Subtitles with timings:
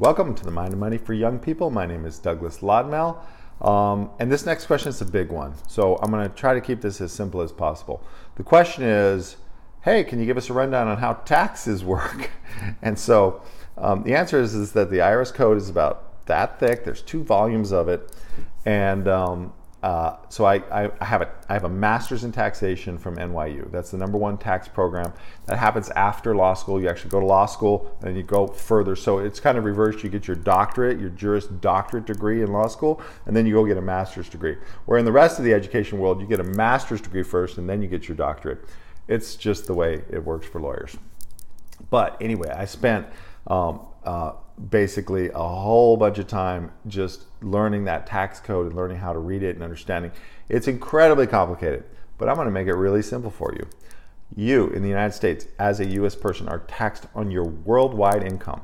[0.00, 1.70] Welcome to the Mind of Money for Young People.
[1.70, 3.16] My name is Douglas Lodmell.
[3.60, 5.54] Um, and this next question is a big one.
[5.68, 8.02] So I'm going to try to keep this as simple as possible.
[8.34, 9.36] The question is
[9.82, 12.32] hey, can you give us a rundown on how taxes work?
[12.82, 13.40] and so
[13.78, 16.84] um, the answer is, is that the IRS code is about that thick.
[16.84, 18.10] There's two volumes of it.
[18.66, 19.52] And um,
[19.84, 23.70] uh, so I, I, have a, I have a master's in taxation from NYU.
[23.70, 25.12] That's the number one tax program.
[25.44, 26.80] That happens after law school.
[26.80, 28.96] You actually go to law school and you go further.
[28.96, 30.02] So it's kind of reversed.
[30.02, 33.66] You get your doctorate, your Juris Doctorate degree in law school, and then you go
[33.66, 34.56] get a master's degree.
[34.86, 37.68] Where in the rest of the education world, you get a master's degree first and
[37.68, 38.64] then you get your doctorate.
[39.06, 40.96] It's just the way it works for lawyers.
[41.90, 43.06] But anyway, I spent
[43.48, 44.32] um, uh,
[44.70, 49.18] basically a whole bunch of time just learning that tax code and learning how to
[49.18, 50.12] read it and understanding.
[50.48, 51.84] It's incredibly complicated,
[52.18, 53.66] but I'm going to make it really simple for you.
[54.36, 58.62] You in the United States, as a US person, are taxed on your worldwide income.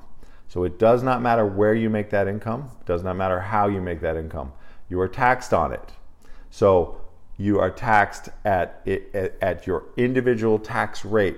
[0.49, 3.69] So it does not matter where you make that income, it does not matter how
[3.69, 4.53] you make that income.
[4.89, 5.93] You are taxed on it.
[6.51, 7.01] So
[7.37, 8.87] you are taxed at,
[9.41, 11.37] at your individual tax rate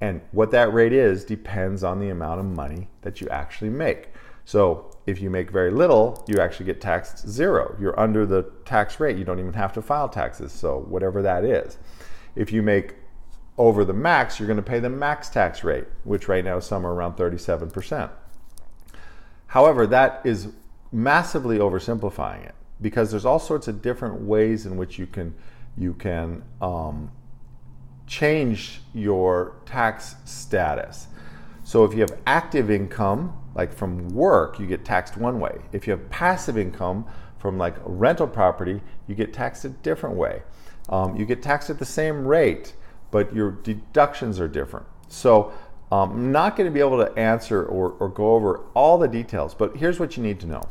[0.00, 4.08] and what that rate is depends on the amount of money that you actually make.
[4.44, 7.76] So if you make very little, you actually get taxed zero.
[7.80, 9.16] You're under the tax rate.
[9.16, 10.52] You don't even have to file taxes.
[10.52, 11.78] So whatever that is.
[12.36, 12.94] If you make
[13.58, 16.64] over the max, you're going to pay the max tax rate, which right now is
[16.64, 18.10] somewhere around 37%.
[19.48, 20.48] However, that is
[20.92, 25.34] massively oversimplifying it because there's all sorts of different ways in which you can
[25.76, 27.10] you can um,
[28.08, 31.06] change your tax status.
[31.62, 35.58] So if you have active income, like from work, you get taxed one way.
[35.72, 37.04] If you have passive income
[37.38, 40.42] from like rental property, you get taxed a different way.
[40.88, 42.74] Um, you get taxed at the same rate,
[43.10, 44.86] but your deductions are different.
[45.08, 45.52] So
[45.92, 49.08] um, I'm not going to be able to answer or, or go over all the
[49.08, 50.68] details, but here's what you need to know.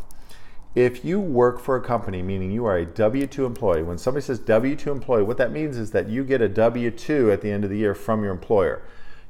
[0.78, 4.24] If you work for a company, meaning you are a W 2 employee, when somebody
[4.24, 7.42] says W 2 employee, what that means is that you get a W 2 at
[7.42, 8.84] the end of the year from your employer.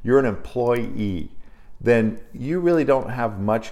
[0.03, 1.31] You're an employee.
[1.79, 3.71] Then you really don't have much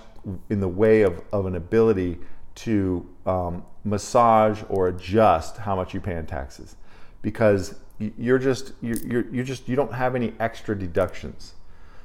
[0.50, 2.20] in the way of, of an ability
[2.64, 6.78] to um, massage or adjust how much you pay in taxes
[7.22, 11.56] because you're just you're, you're just you don't have any extra deductions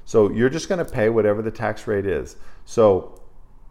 [0.04, 2.34] so you're just going to pay whatever the tax rate is
[2.64, 3.19] so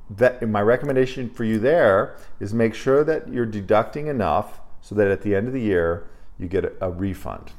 [0.09, 5.11] that my recommendation for you there is make sure that you're deducting enough so that
[5.11, 7.51] at the end of the year you get a, a refund.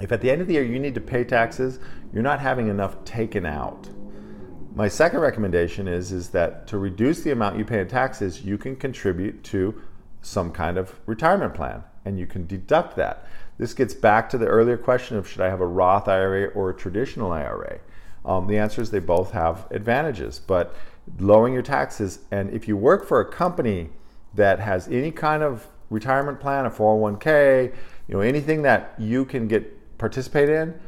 [0.00, 1.78] If at the end of the year you need to pay taxes,
[2.12, 3.88] you're not having enough taken out.
[4.74, 8.58] My second recommendation is, is that to reduce the amount you pay in taxes, you
[8.58, 9.80] can contribute to
[10.20, 13.26] some kind of retirement plan and you can deduct that.
[13.58, 16.70] This gets back to the earlier question of should I have a Roth IRA or
[16.70, 17.78] a traditional IRA?
[18.24, 20.74] Um, the answer is they both have advantages, but
[21.18, 22.20] lowering your taxes.
[22.30, 23.90] And if you work for a company
[24.34, 27.74] that has any kind of retirement plan, a 401k,
[28.08, 30.78] you know, anything that you can get participate in,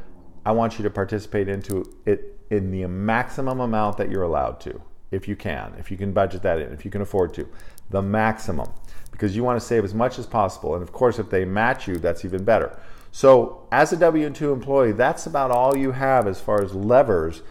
[0.45, 4.81] I want you to participate into it in the maximum amount that you're allowed to,
[5.11, 7.47] if you can, if you can budget that in, if you can afford to,
[7.89, 8.69] the maximum,
[9.11, 10.73] because you want to save as much as possible.
[10.75, 12.79] And of course, if they match you, that's even better.
[13.11, 17.41] So, as a W 2 employee, that's about all you have as far as levers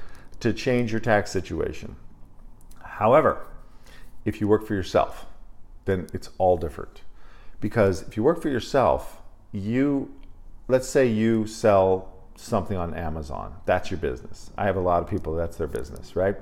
[0.41, 1.97] to change your tax situation.
[2.99, 3.47] However,
[4.25, 5.25] if you work for yourself,
[5.85, 7.03] then it's all different.
[7.61, 9.23] Because if you work for yourself,
[9.53, 10.13] you,
[10.67, 14.51] let's say you sell something on Amazon, that's your business.
[14.59, 16.35] I have a lot of people, that's their business, right?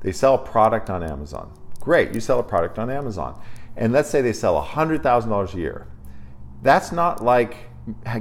[0.00, 1.52] They sell a product on Amazon.
[1.80, 3.38] Great, you sell a product on Amazon.
[3.76, 5.88] And let's say they sell $100,000 a year.
[6.62, 7.68] That's not like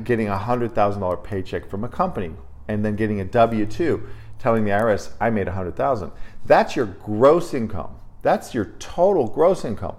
[0.03, 2.31] getting a $100,000 paycheck from a company
[2.68, 4.09] and then getting a W 2
[4.40, 6.12] telling the IRS, I made 100,000.
[6.46, 7.96] That's your gross income.
[8.22, 9.96] That's your total gross income.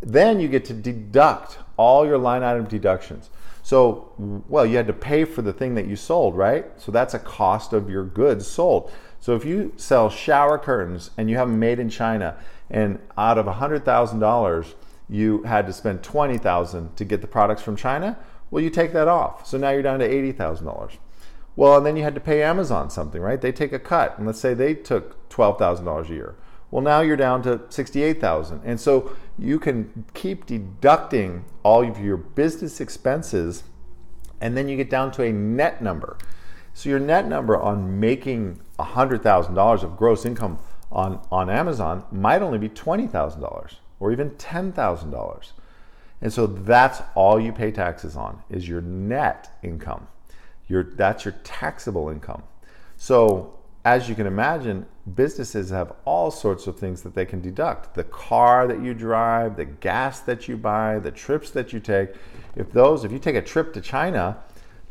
[0.00, 3.30] Then you get to deduct all your line item deductions.
[3.62, 4.12] So,
[4.48, 6.66] well, you had to pay for the thing that you sold, right?
[6.80, 8.90] So that's a cost of your goods sold.
[9.20, 12.36] So if you sell shower curtains and you have them made in China,
[12.70, 14.74] and out of $100,000,
[15.08, 18.18] you had to spend 20,000 to get the products from China,
[18.50, 19.46] well, you take that off.
[19.46, 20.96] So now you're down to $80,000.
[21.56, 23.40] Well, and then you had to pay Amazon something, right?
[23.40, 26.36] They take a cut, and let's say they took twelve thousand dollars a year.
[26.70, 31.98] Well, now you're down to sixty-eight thousand, and so you can keep deducting all of
[31.98, 33.64] your business expenses,
[34.40, 36.16] and then you get down to a net number.
[36.72, 40.58] So your net number on making hundred thousand dollars of gross income
[40.92, 45.52] on on Amazon might only be twenty thousand dollars or even ten thousand dollars,
[46.22, 50.06] and so that's all you pay taxes on is your net income.
[50.70, 52.44] Your, that's your taxable income.
[52.96, 57.94] So as you can imagine, businesses have all sorts of things that they can deduct.
[57.94, 62.10] The car that you drive, the gas that you buy, the trips that you take.
[62.54, 64.38] If those, if you take a trip to China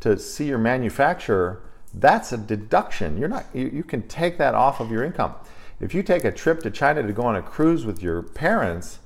[0.02, 1.62] to see your manufacturer,
[1.94, 3.18] that's a deduction.
[3.18, 5.36] You're not you, you can take that off of your income.
[5.80, 9.00] If you take a trip to China to go on a cruise with your parents,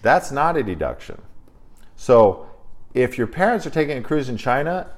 [0.00, 1.20] that's not a deduction.
[1.96, 2.48] So
[2.94, 4.90] if your parents are taking a cruise in China,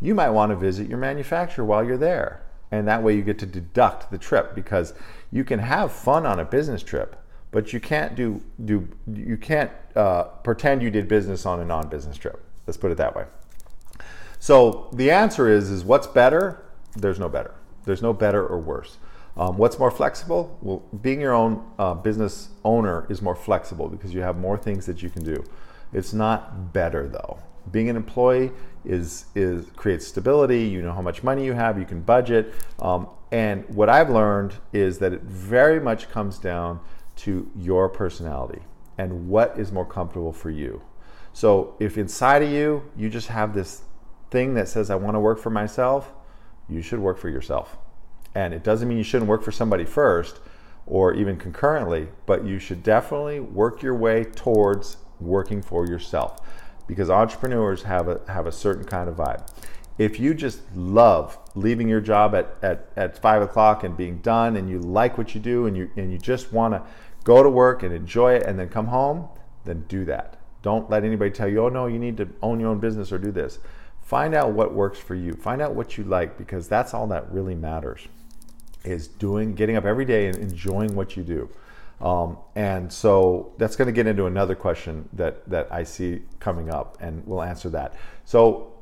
[0.00, 2.42] you might want to visit your manufacturer while you're there.
[2.70, 4.92] And that way you get to deduct the trip because
[5.30, 7.16] you can have fun on a business trip
[7.56, 12.18] but you can't do do you can't uh, pretend you did business on a non-business
[12.18, 12.38] trip.
[12.66, 13.24] Let's put it that way.
[14.38, 16.62] So the answer is is what's better?
[16.94, 17.54] There's no better.
[17.84, 18.98] There's no better or worse.
[19.38, 20.58] Um, what's more flexible?
[20.60, 24.84] Well being your own uh, business owner is more flexible because you have more things
[24.84, 25.42] that you can do.
[25.94, 27.38] It's not better though
[27.72, 28.52] being an employee
[28.84, 30.64] is is creates stability.
[30.64, 31.78] You know how much money you have.
[31.78, 32.54] You can budget.
[32.78, 36.80] Um, and what I've learned is that it very much comes down
[37.16, 38.62] to your personality
[38.98, 40.82] and what is more comfortable for you.
[41.32, 43.82] So if inside of you you just have this
[44.30, 46.12] thing that says I want to work for myself,
[46.68, 47.76] you should work for yourself.
[48.34, 50.40] And it doesn't mean you shouldn't work for somebody first
[50.86, 56.40] or even concurrently, but you should definitely work your way towards working for yourself
[56.86, 59.46] because entrepreneurs have a have a certain kind of vibe.
[59.98, 64.56] If you just love leaving your job at, at, at five o'clock and being done
[64.56, 66.82] and you like what you do and you and you just want to
[67.24, 69.28] go to work and enjoy it and then come home,
[69.64, 70.38] then do that.
[70.62, 73.18] Don't let anybody tell you, oh no, you need to own your own business or
[73.18, 73.58] do this.
[74.02, 75.32] Find out what works for you.
[75.32, 78.06] Find out what you like because that's all that really matters.
[78.84, 81.50] Is doing getting up every day and enjoying what you do.
[82.00, 86.70] Um, and so that's going to get into another question that, that I see coming
[86.70, 87.94] up, and we'll answer that.
[88.24, 88.74] So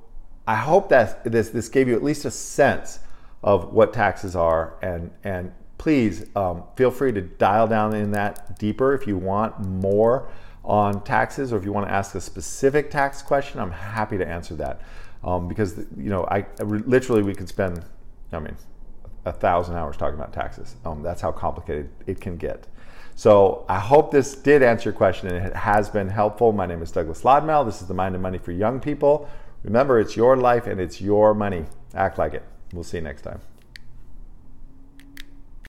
[0.46, 2.99] I hope that this, this gave you at least a sense
[3.43, 8.58] of what taxes are, and, and please um, feel free to dial down in that
[8.58, 10.28] deeper if you want more
[10.64, 13.61] on taxes or if you want to ask a specific tax question.
[13.61, 14.81] I'm happy to answer that
[15.22, 17.84] um, because you know I literally we could spend,
[18.32, 18.56] I mean,
[19.25, 20.76] a thousand hours talking about taxes.
[20.85, 22.67] Um, that's how complicated it can get.
[23.17, 26.53] So I hope this did answer your question and it has been helpful.
[26.53, 27.65] My name is Douglas Lodmell.
[27.65, 29.29] This is the Mind of Money for Young People.
[29.62, 31.65] Remember, it's your life and it's your money.
[31.94, 32.43] Act like it.
[32.73, 33.41] We'll see you next time.